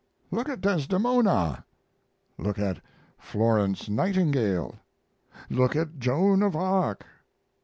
[0.31, 1.63] Look at Desdemona!
[2.39, 2.81] Look at
[3.19, 4.79] Florence Nightingale!
[5.47, 7.05] Look at Joan of Arc!